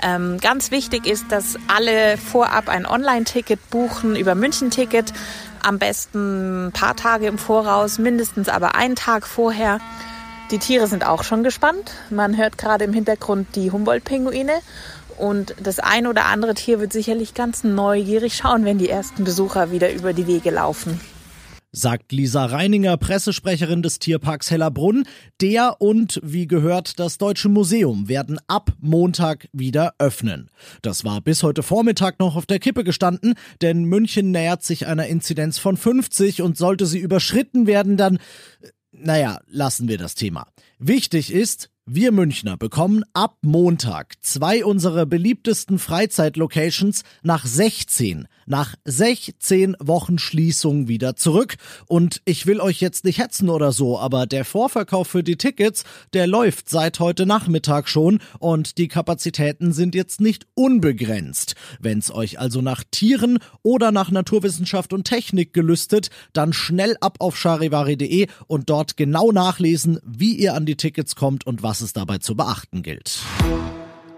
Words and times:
Ähm, 0.00 0.38
ganz 0.38 0.70
wichtig 0.70 1.06
ist, 1.06 1.24
dass 1.30 1.56
alle 1.66 2.16
vorab 2.16 2.68
ein 2.68 2.86
Online-Ticket 2.86 3.68
buchen 3.70 4.14
über 4.14 4.36
München-Ticket. 4.36 5.12
Am 5.60 5.80
besten 5.80 6.68
ein 6.68 6.72
paar 6.72 6.94
Tage 6.94 7.26
im 7.26 7.38
Voraus, 7.38 7.98
mindestens 7.98 8.48
aber 8.48 8.76
einen 8.76 8.94
Tag 8.94 9.26
vorher. 9.26 9.80
Die 10.50 10.58
Tiere 10.58 10.86
sind 10.86 11.06
auch 11.06 11.24
schon 11.24 11.42
gespannt. 11.42 11.92
Man 12.10 12.36
hört 12.36 12.58
gerade 12.58 12.84
im 12.84 12.92
Hintergrund 12.92 13.48
die 13.56 13.70
Humboldt-Pinguine. 13.70 14.52
Und 15.16 15.54
das 15.62 15.78
ein 15.78 16.06
oder 16.06 16.26
andere 16.26 16.54
Tier 16.54 16.80
wird 16.80 16.92
sicherlich 16.92 17.34
ganz 17.34 17.64
neugierig 17.64 18.36
schauen, 18.36 18.64
wenn 18.64 18.78
die 18.78 18.88
ersten 18.88 19.24
Besucher 19.24 19.70
wieder 19.70 19.92
über 19.92 20.12
die 20.12 20.26
Wege 20.26 20.50
laufen. 20.50 21.00
Sagt 21.72 22.12
Lisa 22.12 22.44
Reininger, 22.44 22.96
Pressesprecherin 22.98 23.82
des 23.82 23.98
Tierparks 23.98 24.50
Hellerbrunn. 24.50 25.06
Der 25.40 25.80
und, 25.80 26.20
wie 26.22 26.46
gehört, 26.46 27.00
das 27.00 27.18
Deutsche 27.18 27.48
Museum 27.48 28.08
werden 28.08 28.38
ab 28.46 28.70
Montag 28.80 29.48
wieder 29.52 29.94
öffnen. 29.98 30.50
Das 30.82 31.04
war 31.04 31.20
bis 31.20 31.42
heute 31.42 31.64
Vormittag 31.64 32.20
noch 32.20 32.36
auf 32.36 32.46
der 32.46 32.60
Kippe 32.60 32.84
gestanden, 32.84 33.34
denn 33.60 33.84
München 33.84 34.30
nähert 34.30 34.62
sich 34.62 34.86
einer 34.86 35.06
Inzidenz 35.06 35.58
von 35.58 35.76
50 35.76 36.42
und 36.42 36.56
sollte 36.56 36.86
sie 36.86 36.98
überschritten 36.98 37.66
werden, 37.66 37.96
dann 37.96 38.18
naja, 39.04 39.40
lassen 39.46 39.88
wir 39.88 39.98
das 39.98 40.14
Thema. 40.14 40.46
Wichtig 40.78 41.32
ist, 41.32 41.70
wir 41.86 42.12
Münchner 42.12 42.56
bekommen 42.56 43.04
ab 43.12 43.36
Montag 43.42 44.14
zwei 44.22 44.64
unserer 44.64 45.04
beliebtesten 45.04 45.78
Freizeitlocations 45.78 47.02
nach 47.22 47.44
16, 47.44 48.26
nach 48.46 48.74
16 48.86 49.76
Wochen 49.80 50.18
Schließung 50.18 50.88
wieder 50.88 51.14
zurück. 51.14 51.56
Und 51.86 52.22
ich 52.24 52.46
will 52.46 52.60
euch 52.60 52.80
jetzt 52.80 53.04
nicht 53.04 53.18
hetzen 53.18 53.50
oder 53.50 53.70
so, 53.70 53.98
aber 53.98 54.24
der 54.24 54.46
Vorverkauf 54.46 55.08
für 55.08 55.22
die 55.22 55.36
Tickets, 55.36 55.84
der 56.14 56.26
läuft 56.26 56.70
seit 56.70 57.00
heute 57.00 57.26
Nachmittag 57.26 57.90
schon 57.90 58.20
und 58.38 58.78
die 58.78 58.88
Kapazitäten 58.88 59.74
sind 59.74 59.94
jetzt 59.94 60.22
nicht 60.22 60.46
unbegrenzt. 60.54 61.54
Wenn's 61.80 62.10
euch 62.10 62.38
also 62.38 62.62
nach 62.62 62.82
Tieren 62.90 63.40
oder 63.62 63.92
nach 63.92 64.10
Naturwissenschaft 64.10 64.94
und 64.94 65.04
Technik 65.04 65.52
gelüstet, 65.52 66.08
dann 66.32 66.54
schnell 66.54 66.96
ab 67.02 67.16
auf 67.18 67.36
charivari.de 67.36 68.28
und 68.46 68.70
dort 68.70 68.96
genau 68.96 69.32
nachlesen, 69.32 69.98
wie 70.02 70.34
ihr 70.34 70.54
an 70.54 70.64
die 70.64 70.76
Tickets 70.76 71.14
kommt 71.14 71.46
und 71.46 71.62
was 71.62 71.73
was 71.74 71.80
es 71.80 71.92
dabei 71.92 72.18
zu 72.18 72.36
beachten 72.36 72.84
gilt. 72.84 73.18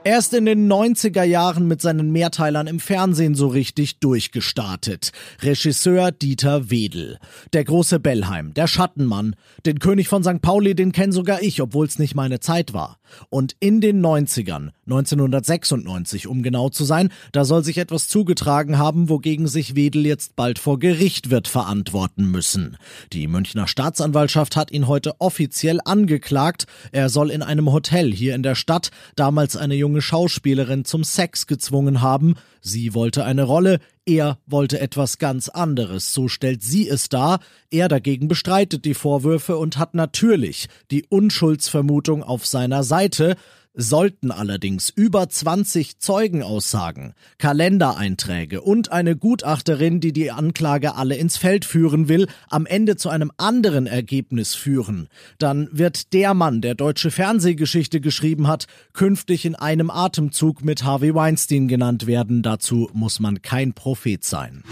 Erst 0.06 0.34
in 0.34 0.44
den 0.44 0.72
90er 0.72 1.24
Jahren 1.24 1.66
mit 1.66 1.82
seinen 1.82 2.12
Mehrteilern 2.12 2.68
im 2.68 2.78
Fernsehen 2.78 3.34
so 3.34 3.48
richtig 3.48 3.98
durchgestartet. 3.98 5.10
Regisseur 5.42 6.12
Dieter 6.12 6.70
Wedel. 6.70 7.18
Der 7.52 7.64
große 7.64 7.98
Bellheim, 7.98 8.54
der 8.54 8.68
Schattenmann. 8.68 9.34
Den 9.66 9.80
König 9.80 10.06
von 10.06 10.22
St. 10.22 10.40
Pauli, 10.40 10.76
den 10.76 10.92
kenn 10.92 11.10
sogar 11.10 11.42
ich, 11.42 11.60
obwohl 11.60 11.86
es 11.86 11.98
nicht 11.98 12.14
meine 12.14 12.38
Zeit 12.38 12.72
war. 12.72 13.00
Und 13.30 13.56
in 13.58 13.80
den 13.80 14.04
90ern, 14.04 14.70
1996 14.86 16.26
um 16.26 16.42
genau 16.42 16.68
zu 16.68 16.84
sein, 16.84 17.10
da 17.32 17.44
soll 17.44 17.64
sich 17.64 17.78
etwas 17.78 18.08
zugetragen 18.08 18.78
haben, 18.78 19.08
wogegen 19.08 19.48
sich 19.48 19.74
Wedel 19.74 20.06
jetzt 20.06 20.36
bald 20.36 20.58
vor 20.58 20.78
Gericht 20.78 21.30
wird 21.30 21.48
verantworten 21.48 22.30
müssen. 22.30 22.76
Die 23.12 23.26
Münchner 23.26 23.66
Staatsanwaltschaft 23.66 24.56
hat 24.56 24.70
ihn 24.70 24.86
heute 24.86 25.20
offiziell 25.20 25.80
angeklagt. 25.84 26.66
Er 26.92 27.08
soll 27.08 27.30
in 27.30 27.42
einem 27.42 27.72
Hotel 27.72 28.12
hier 28.12 28.34
in 28.34 28.42
der 28.42 28.54
Stadt 28.54 28.90
damals 29.16 29.56
eine 29.56 29.74
junge 29.74 29.95
junge 29.96 30.02
Schauspielerin 30.02 30.84
zum 30.84 31.04
Sex 31.04 31.46
gezwungen 31.46 32.02
haben. 32.02 32.34
Sie 32.60 32.92
wollte 32.92 33.24
eine 33.24 33.44
Rolle, 33.44 33.78
er 34.04 34.38
wollte 34.46 34.78
etwas 34.78 35.16
ganz 35.16 35.48
anderes, 35.48 36.12
so 36.12 36.28
stellt 36.28 36.62
sie 36.62 36.86
es 36.86 37.08
dar. 37.08 37.40
Er 37.70 37.88
dagegen 37.88 38.28
bestreitet 38.28 38.84
die 38.84 38.92
Vorwürfe 38.92 39.56
und 39.56 39.78
hat 39.78 39.94
natürlich 39.94 40.68
die 40.90 41.06
Unschuldsvermutung 41.08 42.22
auf 42.22 42.44
seiner 42.44 42.82
Seite. 42.82 43.36
Sollten 43.78 44.30
allerdings 44.30 44.88
über 44.88 45.28
20 45.28 45.98
Zeugenaussagen, 45.98 47.12
Kalendereinträge 47.36 48.62
und 48.62 48.90
eine 48.90 49.16
Gutachterin, 49.16 50.00
die 50.00 50.14
die 50.14 50.30
Anklage 50.30 50.94
alle 50.94 51.16
ins 51.16 51.36
Feld 51.36 51.66
führen 51.66 52.08
will, 52.08 52.26
am 52.48 52.64
Ende 52.64 52.96
zu 52.96 53.10
einem 53.10 53.30
anderen 53.36 53.86
Ergebnis 53.86 54.54
führen, 54.54 55.08
dann 55.38 55.68
wird 55.72 56.14
der 56.14 56.32
Mann, 56.32 56.62
der 56.62 56.74
deutsche 56.74 57.10
Fernsehgeschichte 57.10 58.00
geschrieben 58.00 58.48
hat, 58.48 58.64
künftig 58.94 59.44
in 59.44 59.54
einem 59.54 59.90
Atemzug 59.90 60.64
mit 60.64 60.82
Harvey 60.82 61.14
Weinstein 61.14 61.68
genannt 61.68 62.06
werden. 62.06 62.42
Dazu 62.42 62.88
muss 62.94 63.20
man 63.20 63.42
kein 63.42 63.74
Prophet 63.74 64.24
sein. 64.24 64.62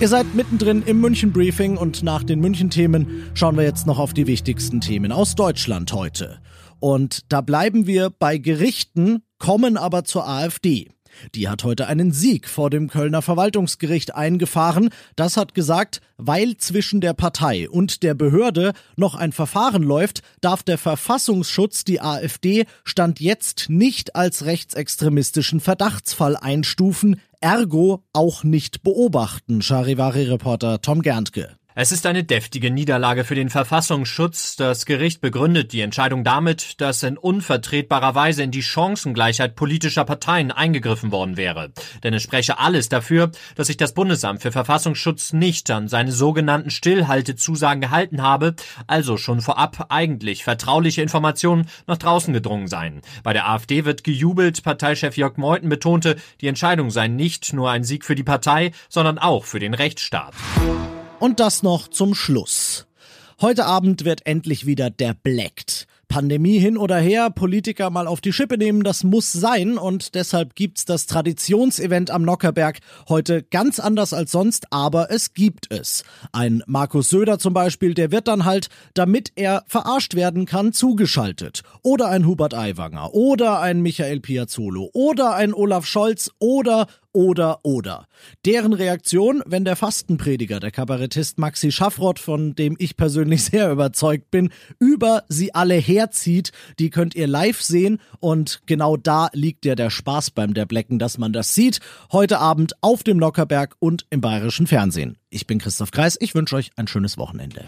Ihr 0.00 0.08
seid 0.08 0.34
mittendrin 0.34 0.82
im 0.86 1.02
München 1.02 1.32
Briefing 1.32 1.76
und 1.76 2.02
nach 2.02 2.24
den 2.24 2.40
München 2.40 2.70
Themen 2.70 3.24
schauen 3.34 3.56
wir 3.58 3.64
jetzt 3.64 3.86
noch 3.86 3.98
auf 3.98 4.14
die 4.14 4.26
wichtigsten 4.26 4.80
Themen 4.80 5.12
aus 5.12 5.34
Deutschland 5.34 5.92
heute. 5.92 6.40
Und 6.82 7.32
da 7.32 7.42
bleiben 7.42 7.86
wir 7.86 8.10
bei 8.10 8.38
Gerichten, 8.38 9.22
kommen 9.38 9.76
aber 9.76 10.02
zur 10.02 10.28
AfD. 10.28 10.90
Die 11.32 11.48
hat 11.48 11.62
heute 11.62 11.86
einen 11.86 12.10
Sieg 12.10 12.48
vor 12.48 12.70
dem 12.70 12.88
Kölner 12.88 13.22
Verwaltungsgericht 13.22 14.16
eingefahren. 14.16 14.88
Das 15.14 15.36
hat 15.36 15.54
gesagt, 15.54 16.00
weil 16.16 16.56
zwischen 16.56 17.00
der 17.00 17.12
Partei 17.12 17.70
und 17.70 18.02
der 18.02 18.14
Behörde 18.14 18.72
noch 18.96 19.14
ein 19.14 19.30
Verfahren 19.30 19.84
läuft, 19.84 20.22
darf 20.40 20.64
der 20.64 20.76
Verfassungsschutz 20.76 21.84
die 21.84 22.00
AfD 22.00 22.64
Stand 22.82 23.20
jetzt 23.20 23.66
nicht 23.68 24.16
als 24.16 24.44
rechtsextremistischen 24.44 25.60
Verdachtsfall 25.60 26.36
einstufen, 26.36 27.20
ergo 27.40 28.02
auch 28.12 28.42
nicht 28.42 28.82
beobachten, 28.82 29.62
Charivari-Reporter 29.62 30.82
Tom 30.82 31.02
Gerntke. 31.02 31.56
Es 31.74 31.90
ist 31.90 32.04
eine 32.04 32.22
deftige 32.22 32.70
Niederlage 32.70 33.24
für 33.24 33.34
den 33.34 33.48
Verfassungsschutz. 33.48 34.56
Das 34.56 34.84
Gericht 34.84 35.22
begründet 35.22 35.72
die 35.72 35.80
Entscheidung 35.80 36.22
damit, 36.22 36.78
dass 36.82 37.02
in 37.02 37.16
unvertretbarer 37.16 38.14
Weise 38.14 38.42
in 38.42 38.50
die 38.50 38.62
Chancengleichheit 38.62 39.56
politischer 39.56 40.04
Parteien 40.04 40.50
eingegriffen 40.50 41.12
worden 41.12 41.38
wäre. 41.38 41.72
Denn 42.02 42.12
es 42.12 42.22
spreche 42.22 42.58
alles 42.58 42.90
dafür, 42.90 43.30
dass 43.54 43.68
sich 43.68 43.78
das 43.78 43.94
Bundesamt 43.94 44.42
für 44.42 44.52
Verfassungsschutz 44.52 45.32
nicht 45.32 45.70
an 45.70 45.88
seine 45.88 46.12
sogenannten 46.12 46.68
Stillhaltezusagen 46.68 47.80
gehalten 47.80 48.20
habe, 48.20 48.54
also 48.86 49.16
schon 49.16 49.40
vorab 49.40 49.86
eigentlich 49.88 50.44
vertrauliche 50.44 51.00
Informationen 51.00 51.68
nach 51.86 51.96
draußen 51.96 52.34
gedrungen 52.34 52.68
seien. 52.68 53.00
Bei 53.22 53.32
der 53.32 53.48
AfD 53.48 53.86
wird 53.86 54.04
gejubelt. 54.04 54.62
Parteichef 54.62 55.16
Jörg 55.16 55.38
Meuthen 55.38 55.70
betonte, 55.70 56.16
die 56.42 56.48
Entscheidung 56.48 56.90
sei 56.90 57.08
nicht 57.08 57.54
nur 57.54 57.70
ein 57.70 57.82
Sieg 57.82 58.04
für 58.04 58.14
die 58.14 58.24
Partei, 58.24 58.72
sondern 58.90 59.16
auch 59.18 59.46
für 59.46 59.58
den 59.58 59.72
Rechtsstaat. 59.72 60.34
Und 61.22 61.38
das 61.38 61.62
noch 61.62 61.86
zum 61.86 62.16
Schluss. 62.16 62.88
Heute 63.40 63.64
Abend 63.64 64.04
wird 64.04 64.26
endlich 64.26 64.66
wieder 64.66 64.90
der 64.90 65.14
Blackt. 65.14 65.86
Pandemie 66.08 66.58
hin 66.58 66.76
oder 66.76 66.98
her, 66.98 67.30
Politiker 67.30 67.90
mal 67.90 68.08
auf 68.08 68.20
die 68.20 68.32
Schippe 68.32 68.58
nehmen, 68.58 68.82
das 68.82 69.04
muss 69.04 69.30
sein 69.30 69.78
und 69.78 70.16
deshalb 70.16 70.56
gibt's 70.56 70.84
das 70.84 71.06
Traditionsevent 71.06 72.10
am 72.10 72.22
Nockerberg 72.22 72.80
heute 73.08 73.44
ganz 73.44 73.78
anders 73.78 74.12
als 74.12 74.32
sonst, 74.32 74.72
aber 74.72 75.12
es 75.12 75.32
gibt 75.32 75.72
es. 75.72 76.02
Ein 76.32 76.64
Markus 76.66 77.08
Söder 77.08 77.38
zum 77.38 77.54
Beispiel, 77.54 77.94
der 77.94 78.10
wird 78.10 78.26
dann 78.26 78.44
halt, 78.44 78.68
damit 78.92 79.30
er 79.36 79.62
verarscht 79.68 80.16
werden 80.16 80.44
kann, 80.44 80.72
zugeschaltet. 80.72 81.62
Oder 81.82 82.08
ein 82.08 82.26
Hubert 82.26 82.52
Aiwanger 82.52 83.14
oder 83.14 83.60
ein 83.60 83.80
Michael 83.80 84.18
Piazzolo 84.18 84.90
oder 84.92 85.34
ein 85.36 85.54
Olaf 85.54 85.86
Scholz 85.86 86.32
oder 86.40 86.88
oder 87.12 87.60
oder. 87.62 88.06
Deren 88.44 88.72
Reaktion, 88.72 89.42
wenn 89.46 89.64
der 89.64 89.76
Fastenprediger, 89.76 90.60
der 90.60 90.70
Kabarettist 90.70 91.38
Maxi 91.38 91.72
Schaffrott, 91.72 92.18
von 92.18 92.54
dem 92.54 92.76
ich 92.78 92.96
persönlich 92.96 93.44
sehr 93.52 93.70
überzeugt 93.70 94.30
bin, 94.30 94.50
über 94.78 95.24
sie 95.28 95.54
alle 95.54 95.74
herzieht, 95.74 96.52
die 96.78 96.90
könnt 96.90 97.14
ihr 97.14 97.26
live 97.26 97.60
sehen 97.60 98.00
und 98.20 98.62
genau 98.66 98.96
da 98.96 99.28
liegt 99.32 99.64
ja 99.64 99.74
der 99.74 99.90
Spaß 99.90 100.30
beim 100.30 100.54
Der 100.54 100.66
Blecken, 100.66 100.98
dass 100.98 101.18
man 101.18 101.32
das 101.32 101.54
sieht. 101.54 101.80
Heute 102.10 102.38
Abend 102.38 102.74
auf 102.80 103.02
dem 103.02 103.18
Lockerberg 103.18 103.76
und 103.78 104.06
im 104.10 104.20
bayerischen 104.20 104.66
Fernsehen. 104.66 105.18
Ich 105.30 105.46
bin 105.46 105.58
Christoph 105.58 105.90
Kreis, 105.90 106.16
ich 106.20 106.34
wünsche 106.34 106.56
euch 106.56 106.70
ein 106.76 106.86
schönes 106.86 107.18
Wochenende. 107.18 107.64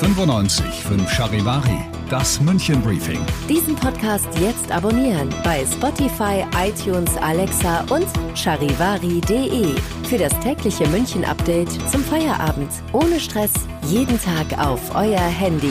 95 0.00 0.64
5 0.64 1.10
Charivari, 1.10 1.78
das 2.08 2.40
München 2.40 2.80
Briefing. 2.82 3.20
Diesen 3.50 3.76
Podcast 3.76 4.26
jetzt 4.38 4.72
abonnieren 4.72 5.28
bei 5.44 5.66
Spotify, 5.66 6.42
iTunes, 6.56 7.14
Alexa 7.18 7.84
und 7.90 8.06
charivari.de 8.34 9.78
für 10.08 10.16
das 10.16 10.32
tägliche 10.40 10.88
München 10.88 11.22
Update 11.22 11.70
zum 11.90 12.02
Feierabend. 12.02 12.70
Ohne 12.94 13.20
Stress, 13.20 13.52
jeden 13.88 14.18
Tag 14.22 14.58
auf 14.58 14.80
euer 14.94 15.20
Handy. 15.20 15.70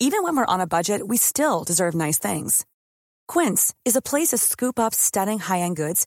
Even 0.00 0.24
when 0.24 0.34
we're 0.34 0.48
on 0.48 0.62
a 0.62 0.66
budget, 0.66 1.02
we 1.06 1.18
still 1.18 1.62
deserve 1.62 1.94
nice 1.94 2.18
things. 2.18 2.64
Quince 3.28 3.74
is 3.84 3.96
a 3.96 4.00
place 4.00 4.28
to 4.28 4.38
scoop 4.38 4.78
up 4.78 4.94
stunning 4.94 5.40
high-end 5.40 5.76
goods 5.76 6.06